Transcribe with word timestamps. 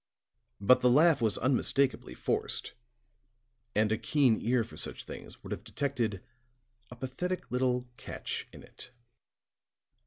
But 0.59 0.79
the 0.79 0.89
laugh 0.89 1.21
was 1.21 1.37
unmistakably 1.37 2.15
forced, 2.15 2.73
and 3.75 3.91
a 3.91 3.99
keen 3.99 4.41
ear 4.41 4.63
for 4.63 4.75
such 4.75 5.03
things 5.03 5.43
would 5.43 5.51
have 5.51 5.63
detected 5.63 6.23
a 6.89 6.95
pathetic 6.95 7.51
little 7.51 7.83
catch 7.97 8.47
in 8.51 8.63
it. 8.63 8.89